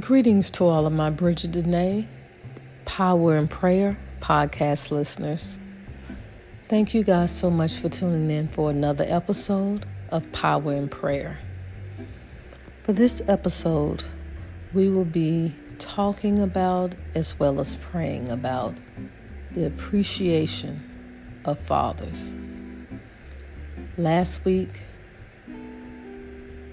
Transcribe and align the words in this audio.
Greetings 0.00 0.50
to 0.50 0.64
all 0.64 0.86
of 0.86 0.92
my 0.92 1.10
Bridget 1.10 1.52
Dene 1.52 2.06
Power 2.84 3.36
and 3.36 3.50
Prayer 3.50 3.98
podcast 4.20 4.92
listeners. 4.92 5.58
Thank 6.68 6.94
you 6.94 7.02
guys 7.02 7.36
so 7.36 7.50
much 7.50 7.78
for 7.80 7.88
tuning 7.88 8.30
in 8.30 8.48
for 8.48 8.70
another 8.70 9.04
episode 9.08 9.86
of 10.10 10.30
Power 10.30 10.74
and 10.74 10.90
Prayer. 10.90 11.38
For 12.84 12.92
this 12.92 13.22
episode, 13.26 14.04
we 14.72 14.88
will 14.88 15.06
be 15.06 15.54
talking 15.78 16.38
about 16.38 16.94
as 17.14 17.38
well 17.40 17.58
as 17.58 17.74
praying 17.74 18.28
about 18.28 18.76
the 19.52 19.66
appreciation 19.66 21.40
of 21.44 21.58
fathers. 21.58 22.36
Last 23.96 24.44
week, 24.44 24.80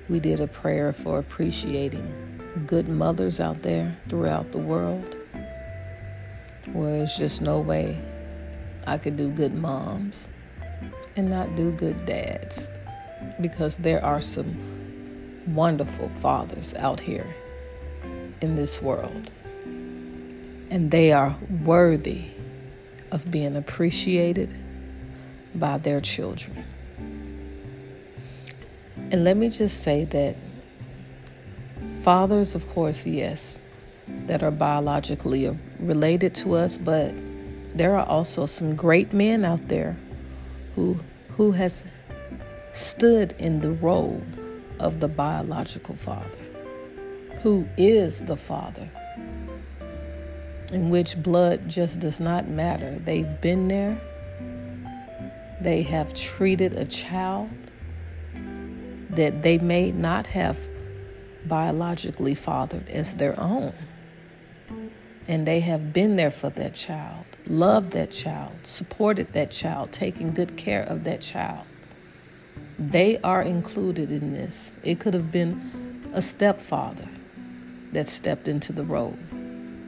we 0.10 0.20
did 0.20 0.42
a 0.42 0.48
prayer 0.48 0.94
for 0.94 1.18
appreciating 1.18 2.35
good 2.66 2.88
mothers 2.88 3.40
out 3.40 3.60
there 3.62 3.98
throughout 4.08 4.52
the 4.52 4.58
world 4.58 5.16
where 6.72 6.92
there's 6.92 7.18
just 7.18 7.42
no 7.42 7.60
way 7.60 8.02
I 8.88 8.98
could 8.98 9.18
do 9.18 9.30
good 9.30 9.54
moms 9.54 10.30
and 11.16 11.30
not 11.30 11.56
do 11.56 11.72
good 11.72 12.06
dads 12.06 12.72
because 13.42 13.78
there 13.78 14.04
are 14.04 14.22
some 14.22 14.56
wonderful 15.48 16.10
fathers 16.10 16.74
out 16.76 17.00
here 17.00 17.36
in 18.42 18.56
this 18.56 18.82
world 18.82 19.32
and 20.70 20.92
they 20.92 21.12
are 21.12 21.36
worthy 21.64 22.26
of 23.12 23.30
being 23.32 23.56
appreciated 23.56 24.54
by 25.56 25.78
their 25.78 26.02
children. 26.02 26.66
And 29.12 29.24
let 29.24 29.38
me 29.38 29.50
just 29.50 29.84
say 29.84 30.06
that 30.06 30.36
Fathers, 32.06 32.54
of 32.54 32.68
course, 32.68 33.08
yes, 33.08 33.60
that 34.28 34.44
are 34.44 34.52
biologically 34.52 35.50
related 35.80 36.36
to 36.36 36.54
us, 36.54 36.78
but 36.78 37.16
there 37.74 37.98
are 37.98 38.06
also 38.06 38.46
some 38.46 38.76
great 38.76 39.12
men 39.12 39.44
out 39.44 39.70
there 39.70 39.98
who 40.76 41.00
who 41.30 41.52
has 41.54 41.84
stood 42.72 43.34
in 43.40 43.62
the 43.62 43.72
role 43.72 44.22
of 44.80 45.00
the 45.00 45.08
biological 45.08 45.96
father, 45.96 46.38
who 47.42 47.68
is 47.76 48.22
the 48.22 48.38
father, 48.38 48.88
in 50.72 50.92
which 50.92 51.18
blood 51.24 51.68
just 51.68 52.02
does 52.02 52.20
not 52.20 52.48
matter. 52.48 53.00
They've 53.00 53.42
been 53.42 53.68
there, 53.68 54.00
they 55.60 55.82
have 55.82 56.14
treated 56.14 56.76
a 56.76 56.86
child 56.86 57.50
that 59.10 59.42
they 59.42 59.58
may 59.58 59.92
not 59.92 60.28
have 60.28 60.70
biologically 61.48 62.36
fathered 62.36 62.90
as 62.90 63.16
their 63.16 63.40
own. 63.40 63.74
And 65.28 65.48
they 65.48 65.60
have 65.62 65.92
been 65.92 66.16
there 66.16 66.32
for 66.32 66.50
that 66.52 66.76
child, 66.76 67.26
loved 67.48 67.92
that 67.94 68.12
child, 68.12 68.54
supported 68.64 69.34
that 69.34 69.52
child, 69.52 69.92
taking 69.92 70.34
good 70.34 70.56
care 70.56 70.84
of 70.84 71.04
that 71.06 71.22
child. 71.22 71.66
They 72.78 73.18
are 73.20 73.42
included 73.42 74.12
in 74.12 74.34
this. 74.34 74.74
It 74.84 75.00
could 75.00 75.14
have 75.14 75.32
been 75.32 76.04
a 76.14 76.22
stepfather 76.22 77.08
that 77.94 78.08
stepped 78.08 78.48
into 78.48 78.74
the 78.74 78.84
role 78.84 79.18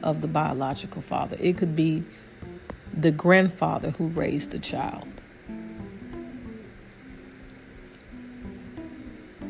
of 0.02 0.20
the 0.22 0.28
biological 0.28 1.02
father, 1.02 1.36
it 1.40 1.56
could 1.56 1.74
be 1.74 2.04
the 2.92 3.12
grandfather 3.12 3.90
who 3.90 4.08
raised 4.08 4.50
the 4.50 4.58
child. 4.58 5.06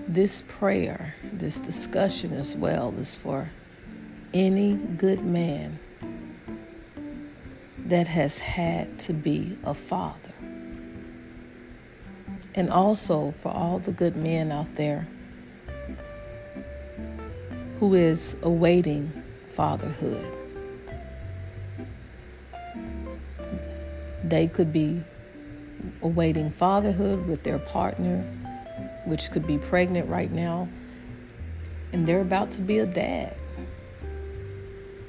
This 0.09 0.41
prayer, 0.49 1.15
this 1.35 1.61
discussion 1.61 2.33
as 2.33 2.57
well, 2.57 2.95
is 2.97 3.15
for 3.15 3.51
any 4.33 4.77
good 4.77 5.23
man 5.23 5.79
that 7.85 8.09
has 8.09 8.39
had 8.39 8.99
to 9.01 9.13
be 9.13 9.59
a 9.65 9.75
father. 9.75 10.33
And 12.55 12.71
also 12.71 13.33
for 13.33 13.51
all 13.51 13.81
the 13.81 13.93
good 13.93 14.17
men 14.17 14.51
out 14.51 14.77
there 14.77 15.07
who 17.79 17.93
is 17.93 18.35
awaiting 18.43 19.13
fatherhood. 19.51 20.27
They 24.25 24.47
could 24.47 24.73
be 24.73 25.05
awaiting 26.01 26.49
fatherhood 26.49 27.27
with 27.27 27.43
their 27.43 27.59
partner 27.59 28.25
which 29.09 29.31
could 29.31 29.47
be 29.47 29.59
pregnant 29.59 30.09
right 30.09 30.31
now, 30.31 30.69
and 31.93 32.07
they're 32.07 32.21
about 32.21 32.51
to 32.53 32.61
be 32.61 32.79
a 32.79 32.87
dad. 32.87 33.35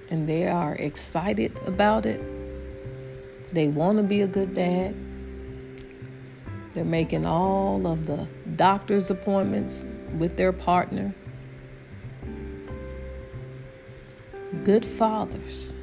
And 0.09 0.27
they 0.27 0.47
are 0.47 0.75
excited 0.75 1.57
about 1.65 2.05
it. 2.05 2.23
They 3.53 3.67
want 3.67 3.97
to 3.97 4.03
be 4.03 4.21
a 4.21 4.27
good 4.27 4.53
dad. 4.53 4.95
They're 6.73 6.85
making 6.85 7.25
all 7.25 7.85
of 7.85 8.05
the 8.05 8.27
doctor's 8.55 9.11
appointments 9.11 9.85
with 10.17 10.37
their 10.37 10.53
partner. 10.53 11.13
Good 14.63 14.85
fathers 14.85 15.75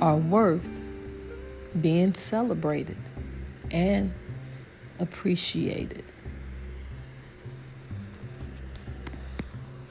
are 0.00 0.16
worth 0.16 0.80
being 1.80 2.14
celebrated 2.14 2.98
and 3.70 4.12
appreciated. 4.98 6.04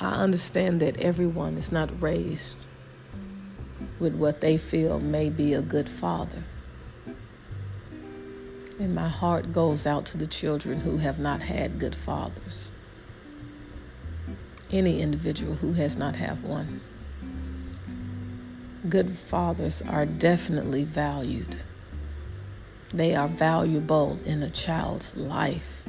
I 0.01 0.13
understand 0.13 0.79
that 0.81 0.97
everyone 0.97 1.57
is 1.57 1.71
not 1.71 2.01
raised 2.01 2.57
with 3.99 4.15
what 4.15 4.41
they 4.41 4.57
feel 4.57 4.99
may 4.99 5.29
be 5.29 5.53
a 5.53 5.61
good 5.61 5.87
father. 5.87 6.43
And 8.79 8.95
my 8.95 9.07
heart 9.07 9.53
goes 9.53 9.85
out 9.85 10.07
to 10.07 10.17
the 10.17 10.25
children 10.25 10.79
who 10.79 10.97
have 10.97 11.19
not 11.19 11.43
had 11.43 11.77
good 11.77 11.93
fathers. 11.93 12.71
Any 14.71 15.01
individual 15.01 15.53
who 15.53 15.73
has 15.73 15.95
not 15.95 16.15
had 16.15 16.43
one. 16.43 16.81
Good 18.89 19.11
fathers 19.11 19.83
are 19.83 20.07
definitely 20.07 20.83
valued. 20.83 21.57
They 22.91 23.15
are 23.15 23.27
valuable 23.27 24.17
in 24.25 24.41
a 24.41 24.49
child's 24.49 25.15
life. 25.15 25.83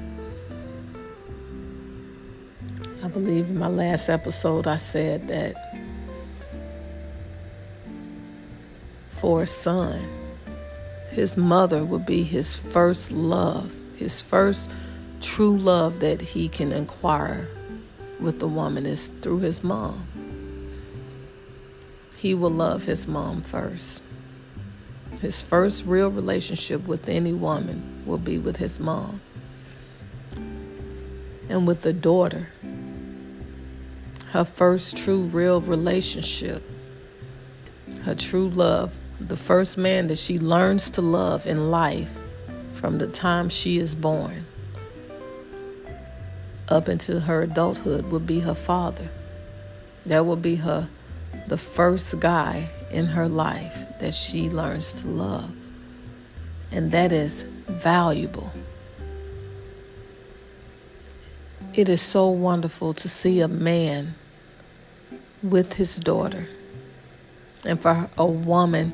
Believe 3.12 3.50
in 3.50 3.58
my 3.58 3.68
last 3.68 4.08
episode 4.08 4.66
I 4.66 4.78
said 4.78 5.28
that 5.28 5.76
for 9.10 9.42
a 9.42 9.46
son, 9.46 10.02
his 11.10 11.36
mother 11.36 11.84
would 11.84 12.06
be 12.06 12.22
his 12.22 12.56
first 12.56 13.12
love, 13.12 13.70
his 13.96 14.22
first 14.22 14.70
true 15.20 15.58
love 15.58 16.00
that 16.00 16.22
he 16.22 16.48
can 16.48 16.72
inquire 16.72 17.46
with 18.18 18.40
the 18.40 18.48
woman 18.48 18.86
is 18.86 19.08
through 19.20 19.40
his 19.40 19.62
mom. 19.62 20.06
He 22.16 22.32
will 22.32 22.50
love 22.50 22.84
his 22.84 23.06
mom 23.06 23.42
first. 23.42 24.00
His 25.20 25.42
first 25.42 25.84
real 25.84 26.10
relationship 26.10 26.86
with 26.86 27.10
any 27.10 27.34
woman 27.34 28.04
will 28.06 28.18
be 28.18 28.38
with 28.38 28.56
his 28.56 28.80
mom. 28.80 29.20
And 31.50 31.66
with 31.66 31.82
the 31.82 31.92
daughter, 31.92 32.48
her 34.32 34.44
first 34.44 34.96
true, 34.96 35.22
real 35.22 35.60
relationship, 35.60 36.62
her 38.02 38.14
true 38.14 38.48
love, 38.48 38.98
the 39.20 39.36
first 39.36 39.78
man 39.78 40.08
that 40.08 40.18
she 40.18 40.38
learns 40.38 40.90
to 40.90 41.02
love 41.02 41.46
in 41.46 41.70
life 41.70 42.16
from 42.72 42.98
the 42.98 43.06
time 43.06 43.48
she 43.48 43.78
is 43.78 43.94
born 43.94 44.44
up 46.72 46.88
into 46.88 47.20
her 47.20 47.42
adulthood 47.42 48.10
would 48.10 48.26
be 48.26 48.40
her 48.40 48.54
father. 48.54 49.08
That 50.04 50.24
will 50.24 50.36
be 50.36 50.56
her 50.56 50.88
the 51.46 51.58
first 51.58 52.18
guy 52.18 52.70
in 52.90 53.06
her 53.06 53.28
life 53.28 53.84
that 54.00 54.14
she 54.14 54.48
learns 54.48 55.02
to 55.02 55.08
love. 55.08 55.54
And 56.70 56.90
that 56.92 57.12
is 57.12 57.42
valuable. 57.66 58.50
It 61.74 61.90
is 61.90 62.00
so 62.00 62.28
wonderful 62.28 62.94
to 62.94 63.08
see 63.08 63.40
a 63.40 63.48
man 63.48 64.14
with 65.42 65.74
his 65.74 65.96
daughter. 65.96 66.48
And 67.64 67.80
for 67.80 68.10
a 68.16 68.26
woman 68.26 68.92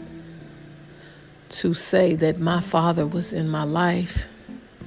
to 1.50 1.74
say 1.74 2.14
that 2.14 2.38
my 2.38 2.60
father 2.60 3.06
was 3.06 3.32
in 3.32 3.48
my 3.48 3.64
life 3.64 4.28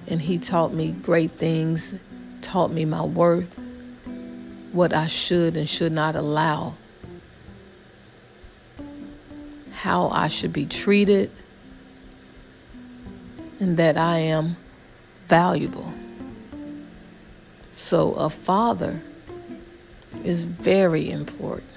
and 0.07 0.21
he 0.21 0.37
taught 0.37 0.73
me 0.73 0.91
great 0.91 1.31
things, 1.31 1.95
taught 2.41 2.71
me 2.71 2.85
my 2.85 3.03
worth, 3.03 3.59
what 4.71 4.93
I 4.93 5.07
should 5.07 5.57
and 5.57 5.67
should 5.67 5.91
not 5.91 6.15
allow, 6.15 6.75
how 9.71 10.09
I 10.09 10.27
should 10.27 10.53
be 10.53 10.65
treated, 10.65 11.31
and 13.59 13.77
that 13.77 13.97
I 13.97 14.19
am 14.19 14.57
valuable. 15.27 15.93
So, 17.71 18.13
a 18.13 18.29
father 18.29 19.01
is 20.23 20.43
very 20.43 21.09
important. 21.09 21.67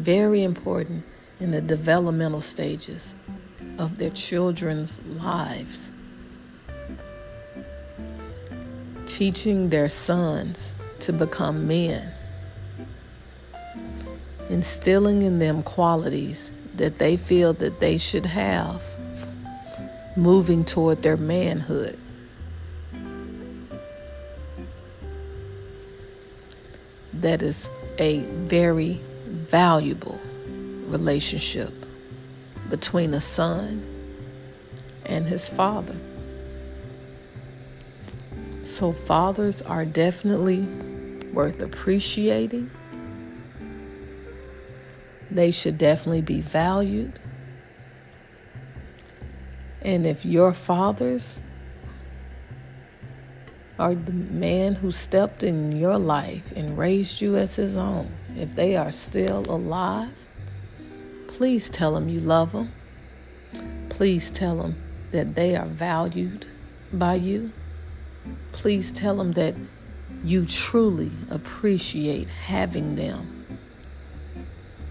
very 0.00 0.42
important 0.42 1.04
in 1.40 1.50
the 1.50 1.60
developmental 1.60 2.40
stages 2.40 3.14
of 3.78 3.98
their 3.98 4.10
children's 4.10 5.04
lives. 5.06 5.92
Teaching 9.04 9.68
their 9.68 9.88
sons 9.88 10.74
to 11.00 11.12
become 11.12 11.66
men, 11.66 12.12
instilling 14.48 15.22
in 15.22 15.38
them 15.38 15.62
qualities 15.62 16.50
that 16.76 16.98
they 16.98 17.16
feel 17.16 17.52
that 17.54 17.80
they 17.80 17.98
should 17.98 18.26
have, 18.26 18.82
moving 20.16 20.64
toward 20.64 21.02
their 21.02 21.16
manhood. 21.16 21.98
That 27.20 27.42
is 27.42 27.68
a 27.98 28.20
very 28.20 29.00
valuable 29.26 30.18
relationship 30.86 31.72
between 32.68 33.12
a 33.14 33.20
son 33.20 33.84
and 35.04 35.26
his 35.26 35.50
father. 35.50 35.96
So, 38.62 38.92
fathers 38.92 39.60
are 39.62 39.84
definitely 39.84 40.66
worth 41.32 41.60
appreciating. 41.60 42.70
They 45.30 45.50
should 45.50 45.78
definitely 45.78 46.22
be 46.22 46.40
valued. 46.40 47.18
And 49.82 50.06
if 50.06 50.24
your 50.24 50.52
fathers 50.52 51.40
are 53.80 53.94
the 53.94 54.12
man 54.12 54.74
who 54.74 54.92
stepped 54.92 55.42
in 55.42 55.72
your 55.72 55.98
life 55.98 56.52
and 56.54 56.76
raised 56.76 57.22
you 57.22 57.36
as 57.36 57.56
his 57.56 57.78
own, 57.78 58.12
if 58.36 58.54
they 58.54 58.76
are 58.76 58.92
still 58.92 59.40
alive, 59.52 60.12
please 61.28 61.70
tell 61.70 61.94
them 61.94 62.08
you 62.08 62.20
love 62.20 62.52
them. 62.52 62.70
Please 63.88 64.30
tell 64.30 64.56
them 64.56 64.76
that 65.12 65.34
they 65.34 65.56
are 65.56 65.66
valued 65.66 66.46
by 66.92 67.14
you. 67.14 67.52
Please 68.52 68.92
tell 68.92 69.16
them 69.16 69.32
that 69.32 69.54
you 70.22 70.44
truly 70.44 71.10
appreciate 71.30 72.28
having 72.28 72.96
them 72.96 73.46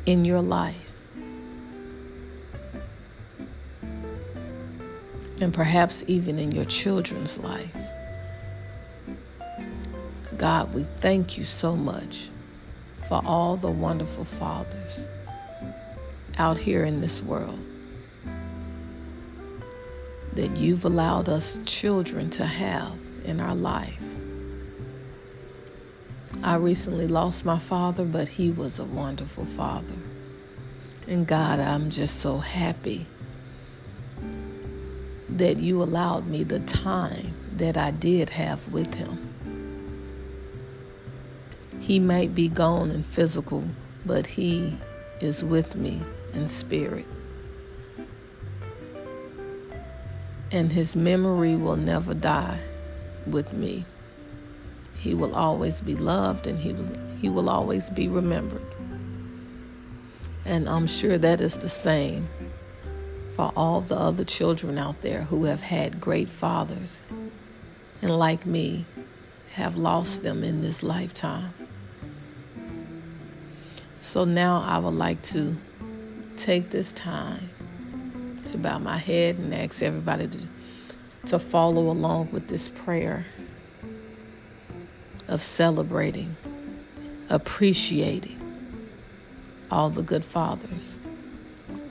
in 0.07 0.25
your 0.25 0.41
life. 0.41 0.91
And 5.39 5.53
perhaps 5.53 6.03
even 6.07 6.39
in 6.39 6.51
your 6.51 6.65
children's 6.65 7.37
life. 7.37 7.88
God, 10.39 10.73
we 10.73 10.83
thank 10.83 11.37
you 11.37 11.43
so 11.43 11.75
much 11.75 12.29
for 13.09 13.21
all 13.25 13.57
the 13.57 13.69
wonderful 13.69 14.23
fathers 14.23 15.09
out 16.37 16.57
here 16.57 16.85
in 16.85 17.01
this 17.01 17.21
world 17.21 17.59
that 20.35 20.55
you've 20.55 20.85
allowed 20.85 21.27
us 21.27 21.59
children 21.65 22.29
to 22.29 22.45
have 22.45 22.97
in 23.25 23.41
our 23.41 23.53
life. 23.53 24.01
I 26.41 26.55
recently 26.55 27.09
lost 27.09 27.43
my 27.43 27.59
father, 27.59 28.05
but 28.05 28.29
he 28.29 28.49
was 28.49 28.79
a 28.79 28.85
wonderful 28.85 29.45
father. 29.45 29.97
And 31.05 31.27
God, 31.27 31.59
I'm 31.59 31.89
just 31.89 32.21
so 32.21 32.37
happy 32.37 33.07
that 35.27 35.57
you 35.57 35.83
allowed 35.83 36.27
me 36.27 36.45
the 36.45 36.61
time 36.61 37.33
that 37.57 37.75
I 37.75 37.91
did 37.91 38.29
have 38.29 38.71
with 38.71 38.93
him. 38.93 39.28
He 41.89 41.97
might 41.97 42.35
be 42.35 42.47
gone 42.47 42.91
in 42.91 43.01
physical, 43.01 43.63
but 44.05 44.27
he 44.27 44.77
is 45.21 45.43
with 45.43 45.75
me 45.75 45.99
in 46.35 46.45
spirit. 46.45 47.07
And 50.51 50.71
his 50.71 50.95
memory 50.95 51.55
will 51.55 51.77
never 51.77 52.13
die 52.13 52.59
with 53.25 53.51
me. 53.53 53.85
He 54.99 55.15
will 55.15 55.33
always 55.33 55.81
be 55.81 55.95
loved 55.95 56.45
and 56.45 56.59
he, 56.59 56.73
was, 56.73 56.93
he 57.19 57.27
will 57.27 57.49
always 57.49 57.89
be 57.89 58.07
remembered. 58.07 58.61
And 60.45 60.69
I'm 60.69 60.85
sure 60.85 61.17
that 61.17 61.41
is 61.41 61.57
the 61.57 61.69
same 61.69 62.27
for 63.35 63.51
all 63.55 63.81
the 63.81 63.97
other 63.97 64.25
children 64.25 64.77
out 64.77 65.01
there 65.01 65.23
who 65.23 65.45
have 65.45 65.61
had 65.61 65.99
great 65.99 66.29
fathers 66.29 67.01
and, 68.03 68.15
like 68.15 68.45
me, 68.45 68.85
have 69.53 69.75
lost 69.75 70.21
them 70.21 70.43
in 70.43 70.61
this 70.61 70.83
lifetime. 70.83 71.51
So 74.01 74.23
now 74.23 74.63
I 74.65 74.77
would 74.79 74.93
like 74.93 75.21
to 75.23 75.55
take 76.35 76.69
this 76.69 76.91
time 76.93 77.49
to 78.45 78.57
bow 78.57 78.79
my 78.79 78.97
head 78.97 79.37
and 79.37 79.53
ask 79.53 79.83
everybody 79.83 80.27
to, 80.27 80.47
to 81.27 81.39
follow 81.39 81.89
along 81.89 82.31
with 82.31 82.47
this 82.47 82.69
prayer 82.69 83.25
of 85.27 85.43
celebrating, 85.43 86.35
appreciating 87.29 88.37
all 89.69 89.89
the 89.89 90.01
good 90.01 90.25
fathers 90.25 90.99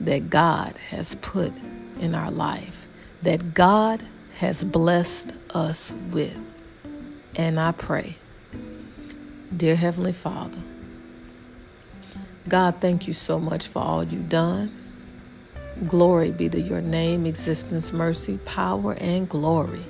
that 0.01 0.29
God 0.29 0.77
has 0.89 1.15
put 1.15 1.53
in 1.99 2.15
our 2.15 2.31
life, 2.31 2.87
that 3.21 3.53
God 3.53 4.03
has 4.37 4.63
blessed 4.63 5.33
us 5.53 5.93
with. 6.11 6.39
And 7.35 7.59
I 7.59 7.71
pray, 7.71 8.15
dear 9.55 9.75
Heavenly 9.75 10.13
Father, 10.13 10.57
God, 12.49 12.81
thank 12.81 13.07
you 13.07 13.13
so 13.13 13.39
much 13.39 13.67
for 13.67 13.79
all 13.79 14.03
you've 14.03 14.27
done. 14.27 14.71
Glory 15.87 16.31
be 16.31 16.49
to 16.49 16.59
your 16.59 16.81
name, 16.81 17.27
existence, 17.27 17.93
mercy, 17.93 18.39
power, 18.39 18.93
and 18.93 19.29
glory. 19.29 19.85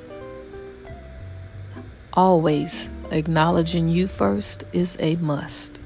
Always 2.14 2.90
acknowledging 3.12 3.88
you 3.88 4.08
first 4.08 4.66
is 4.74 4.98
a 5.00 5.16
must. 5.16 5.82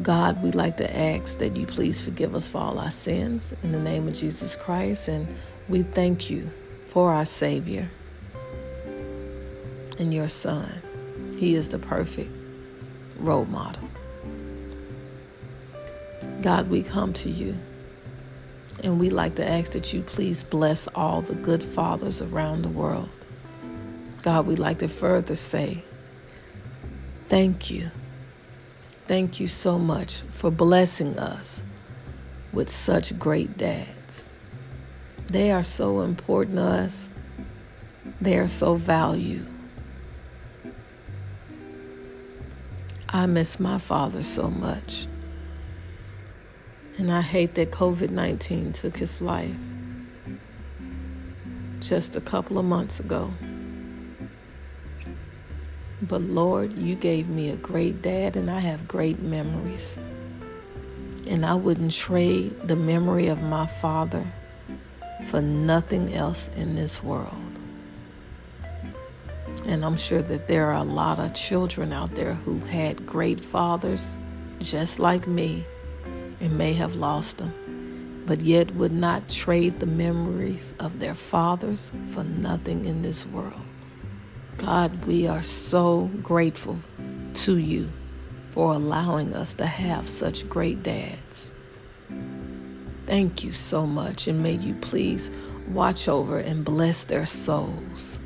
God, 0.00 0.42
we'd 0.42 0.54
like 0.54 0.78
to 0.78 0.98
ask 0.98 1.38
that 1.38 1.56
you 1.56 1.66
please 1.66 2.02
forgive 2.02 2.34
us 2.34 2.48
for 2.48 2.58
all 2.58 2.78
our 2.78 2.90
sins 2.90 3.54
in 3.62 3.70
the 3.70 3.78
name 3.78 4.08
of 4.08 4.14
Jesus 4.14 4.56
Christ. 4.56 5.08
And 5.08 5.28
we 5.68 5.82
thank 5.82 6.30
you 6.30 6.50
for 6.86 7.12
our 7.12 7.26
Savior 7.26 7.88
and 9.98 10.12
your 10.12 10.28
Son. 10.28 10.82
He 11.36 11.54
is 11.54 11.68
the 11.68 11.78
perfect 11.78 12.30
role 13.18 13.44
model. 13.44 13.88
God, 16.42 16.68
we 16.68 16.82
come 16.82 17.12
to 17.14 17.30
you 17.30 17.56
and 18.82 18.98
we 18.98 19.10
like 19.10 19.36
to 19.36 19.48
ask 19.48 19.72
that 19.72 19.92
you 19.92 20.02
please 20.02 20.42
bless 20.42 20.88
all 20.88 21.22
the 21.22 21.36
good 21.36 21.62
fathers 21.62 22.20
around 22.20 22.62
the 22.62 22.68
world. 22.68 23.08
God, 24.22 24.46
we 24.46 24.56
like 24.56 24.78
to 24.80 24.88
further 24.88 25.36
say, 25.36 25.84
thank 27.28 27.70
you. 27.70 27.90
Thank 29.06 29.38
you 29.38 29.46
so 29.46 29.78
much 29.78 30.22
for 30.30 30.50
blessing 30.50 31.18
us 31.18 31.64
with 32.52 32.68
such 32.68 33.18
great 33.18 33.56
dads. 33.56 34.30
They 35.28 35.52
are 35.52 35.62
so 35.62 36.00
important 36.00 36.56
to 36.56 36.62
us, 36.62 37.08
they 38.20 38.36
are 38.36 38.48
so 38.48 38.74
valued. 38.74 39.46
I 43.08 43.26
miss 43.26 43.60
my 43.60 43.78
father 43.78 44.22
so 44.22 44.50
much. 44.50 45.06
And 46.98 47.10
I 47.10 47.22
hate 47.22 47.54
that 47.54 47.70
COVID 47.70 48.10
19 48.10 48.72
took 48.72 48.96
his 48.96 49.22
life 49.22 49.56
just 51.80 52.16
a 52.16 52.20
couple 52.20 52.58
of 52.58 52.64
months 52.64 53.00
ago. 53.00 53.32
But 56.02 56.20
Lord, 56.22 56.72
you 56.72 56.94
gave 56.94 57.28
me 57.28 57.50
a 57.50 57.56
great 57.56 58.02
dad, 58.02 58.36
and 58.36 58.50
I 58.50 58.58
have 58.58 58.88
great 58.88 59.20
memories. 59.20 59.98
And 61.26 61.46
I 61.46 61.54
wouldn't 61.54 61.92
trade 61.92 62.68
the 62.68 62.76
memory 62.76 63.28
of 63.28 63.40
my 63.42 63.66
father 63.66 64.26
for 65.26 65.40
nothing 65.40 66.14
else 66.14 66.48
in 66.56 66.74
this 66.74 67.02
world. 67.02 67.34
And 69.66 69.84
I'm 69.84 69.96
sure 69.96 70.22
that 70.22 70.48
there 70.48 70.66
are 70.72 70.80
a 70.80 70.84
lot 70.84 71.20
of 71.20 71.34
children 71.34 71.92
out 71.92 72.16
there 72.16 72.34
who 72.34 72.58
had 72.58 73.06
great 73.06 73.38
fathers, 73.38 74.16
just 74.58 74.98
like 74.98 75.28
me, 75.28 75.64
and 76.42 76.58
may 76.58 76.74
have 76.74 76.94
lost 76.96 77.38
them, 77.38 77.54
but 78.26 78.42
yet 78.42 78.74
would 78.74 78.92
not 78.92 79.30
trade 79.30 79.80
the 79.80 79.86
memories 79.86 80.74
of 80.78 80.98
their 80.98 81.14
fathers 81.14 81.90
for 82.12 82.24
nothing 82.24 82.84
in 82.84 83.00
this 83.00 83.24
world. 83.26 83.62
God, 84.58 85.06
we 85.06 85.26
are 85.26 85.42
so 85.42 86.10
grateful 86.22 86.78
to 87.34 87.56
you 87.56 87.88
for 88.50 88.74
allowing 88.74 89.32
us 89.32 89.54
to 89.54 89.64
have 89.64 90.06
such 90.06 90.46
great 90.50 90.82
dads. 90.82 91.52
Thank 93.06 93.42
you 93.42 93.52
so 93.52 93.86
much, 93.86 94.28
and 94.28 94.42
may 94.42 94.56
you 94.56 94.74
please 94.74 95.30
watch 95.68 96.08
over 96.08 96.38
and 96.38 96.64
bless 96.64 97.04
their 97.04 97.24
souls. 97.24 98.20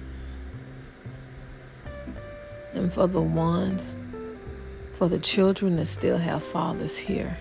And 2.74 2.92
for 2.92 3.06
the 3.06 3.22
ones 3.22 3.96
For 4.96 5.10
the 5.10 5.18
children 5.18 5.76
that 5.76 5.84
still 5.84 6.16
have 6.16 6.42
fathers 6.42 6.96
here, 6.96 7.36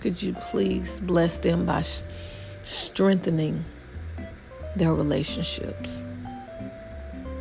could 0.00 0.22
you 0.22 0.32
please 0.32 1.00
bless 1.00 1.38
them 1.38 1.66
by 1.66 1.82
strengthening 2.62 3.64
their 4.76 4.94
relationships 4.94 6.04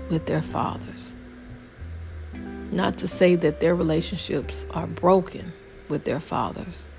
with 0.10 0.26
their 0.26 0.42
fathers? 0.42 1.16
Not 2.72 2.98
to 2.98 3.08
say 3.08 3.36
that 3.36 3.62
their 3.62 3.76
relationships 3.76 4.66
are 4.72 4.88
broken 4.88 5.54
with 5.88 6.04
their 6.04 6.20
fathers, 6.20 6.90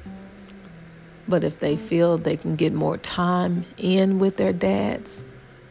but 1.29 1.45
if 1.45 1.61
they 1.61 1.77
feel 1.77 2.17
they 2.17 2.37
can 2.37 2.57
get 2.57 2.73
more 2.73 2.97
time 2.97 3.65
in 3.77 4.19
with 4.19 4.37
their 4.37 4.53
dads 4.53 5.25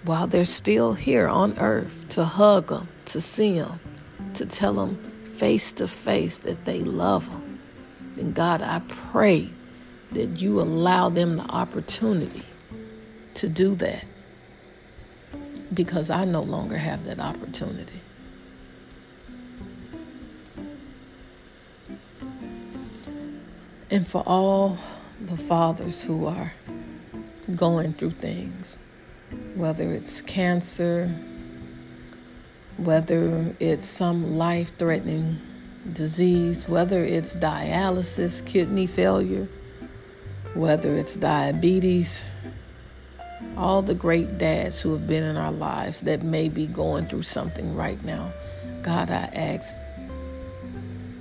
while 0.05 0.27
they're 0.27 0.45
still 0.45 0.93
here 0.93 1.27
on 1.27 1.57
earth, 1.59 2.07
to 2.09 2.23
hug 2.23 2.67
them, 2.67 2.87
to 3.05 3.19
see 3.19 3.59
them, 3.59 3.79
to 4.35 4.45
tell 4.45 4.73
them 4.73 4.97
face 5.35 5.73
to 5.73 5.87
face 5.87 6.39
that 6.39 6.63
they 6.65 6.81
love 6.81 7.29
them, 7.29 7.59
then 8.13 8.31
God, 8.31 8.61
I 8.61 8.79
pray 8.87 9.49
that 10.11 10.41
you 10.41 10.59
allow 10.59 11.09
them 11.09 11.37
the 11.37 11.43
opportunity 11.43 12.45
to 13.35 13.47
do 13.47 13.75
that 13.75 14.05
because 15.73 16.09
I 16.09 16.25
no 16.25 16.41
longer 16.41 16.77
have 16.77 17.05
that 17.05 17.19
opportunity. 17.19 18.01
And 23.91 24.07
for 24.07 24.23
all 24.25 24.77
the 25.21 25.37
fathers 25.37 26.03
who 26.03 26.25
are 26.25 26.53
going 27.55 27.93
through 27.93 28.11
things, 28.11 28.79
whether 29.55 29.93
it's 29.93 30.21
cancer, 30.21 31.07
whether 32.77 33.55
it's 33.59 33.85
some 33.85 34.37
life 34.37 34.77
threatening 34.77 35.39
disease, 35.93 36.69
whether 36.69 37.03
it's 37.03 37.35
dialysis, 37.35 38.45
kidney 38.45 38.85
failure, 38.85 39.47
whether 40.53 40.95
it's 40.95 41.17
diabetes, 41.17 42.33
all 43.57 43.81
the 43.81 43.93
great 43.93 44.37
dads 44.37 44.81
who 44.81 44.91
have 44.91 45.07
been 45.07 45.23
in 45.23 45.37
our 45.37 45.51
lives 45.51 46.01
that 46.01 46.23
may 46.23 46.49
be 46.49 46.65
going 46.65 47.05
through 47.07 47.23
something 47.23 47.75
right 47.75 48.03
now. 48.03 48.31
God, 48.81 49.11
I 49.11 49.29
ask 49.33 49.77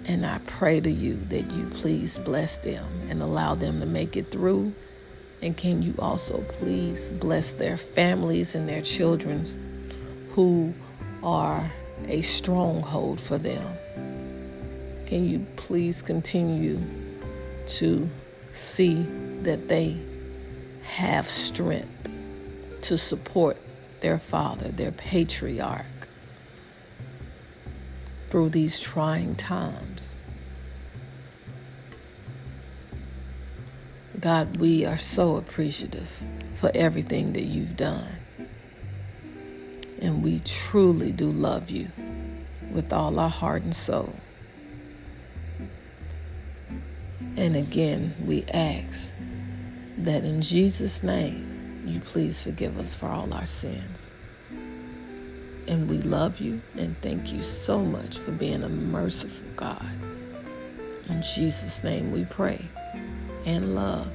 and 0.06 0.24
I 0.24 0.38
pray 0.46 0.80
to 0.80 0.90
you 0.90 1.16
that 1.28 1.50
you 1.50 1.64
please 1.74 2.18
bless 2.18 2.56
them 2.56 2.84
and 3.10 3.20
allow 3.20 3.54
them 3.54 3.80
to 3.80 3.86
make 3.86 4.16
it 4.16 4.30
through. 4.30 4.72
And 5.42 5.56
can 5.56 5.82
you 5.82 5.94
also 5.98 6.40
please 6.48 7.12
bless 7.12 7.52
their 7.52 7.76
families 7.76 8.54
and 8.54 8.68
their 8.68 8.80
children 8.80 9.44
who 10.30 10.72
are 11.22 11.70
a 12.06 12.22
stronghold 12.22 13.20
for 13.20 13.36
them? 13.36 13.62
Can 15.04 15.28
you 15.28 15.46
please 15.56 16.00
continue 16.00 16.80
to 17.66 18.08
see 18.52 19.06
that 19.42 19.68
they 19.68 19.96
have 20.82 21.28
strength 21.28 22.08
to 22.82 22.96
support 22.96 23.56
their 24.00 24.18
father, 24.18 24.68
their 24.68 24.92
patriarch? 24.92 25.86
through 28.28 28.50
these 28.50 28.78
trying 28.78 29.34
times. 29.34 30.18
God, 34.20 34.58
we 34.58 34.84
are 34.84 34.98
so 34.98 35.36
appreciative 35.36 36.24
for 36.52 36.70
everything 36.74 37.32
that 37.32 37.44
you've 37.44 37.76
done. 37.76 38.16
And 40.00 40.22
we 40.22 40.40
truly 40.40 41.12
do 41.12 41.30
love 41.30 41.70
you 41.70 41.90
with 42.72 42.92
all 42.92 43.18
our 43.18 43.30
heart 43.30 43.62
and 43.62 43.74
soul. 43.74 44.12
And 47.38 47.54
again, 47.54 48.16
we 48.26 48.42
ask 48.52 49.14
that 49.98 50.24
in 50.24 50.42
Jesus' 50.42 51.04
name, 51.04 51.84
you 51.86 52.00
please 52.00 52.42
forgive 52.42 52.76
us 52.76 52.96
for 52.96 53.06
all 53.06 53.32
our 53.32 53.46
sins. 53.46 54.10
And 55.68 55.88
we 55.88 55.98
love 55.98 56.40
you 56.40 56.60
and 56.76 57.00
thank 57.00 57.32
you 57.32 57.40
so 57.40 57.78
much 57.78 58.18
for 58.18 58.32
being 58.32 58.64
a 58.64 58.68
merciful 58.68 59.46
God. 59.54 59.88
In 61.08 61.22
Jesus' 61.22 61.84
name 61.84 62.10
we 62.10 62.24
pray 62.24 62.60
and 63.46 63.72
love. 63.76 64.10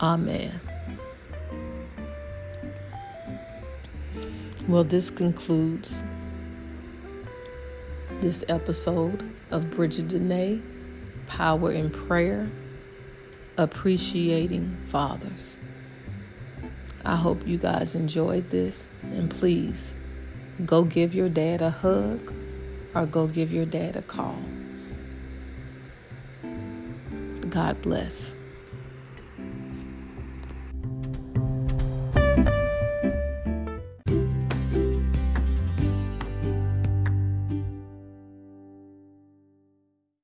Amen. 0.00 0.58
Well, 4.66 4.84
this 4.84 5.10
concludes 5.10 6.02
this 8.20 8.42
episode 8.48 9.30
of 9.50 9.70
Bridget 9.70 10.08
Dene 10.08 10.62
Power 11.28 11.70
in 11.70 11.90
Prayer 11.90 12.50
Appreciating 13.58 14.76
Fathers. 14.86 15.58
I 17.04 17.16
hope 17.16 17.46
you 17.46 17.58
guys 17.58 17.94
enjoyed 17.94 18.48
this. 18.48 18.88
And 19.12 19.30
please 19.30 19.94
go 20.64 20.84
give 20.84 21.14
your 21.14 21.28
dad 21.28 21.60
a 21.60 21.70
hug 21.70 22.32
or 22.94 23.04
go 23.04 23.26
give 23.26 23.52
your 23.52 23.66
dad 23.66 23.96
a 23.96 24.02
call. 24.02 24.38
God 27.50 27.80
bless. 27.82 28.37